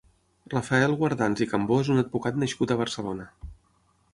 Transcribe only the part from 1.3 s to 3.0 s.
i Cambó és un advocat nascut a